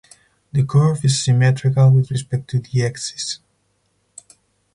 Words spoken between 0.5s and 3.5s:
The curve is symmetrical with respect to the -axis.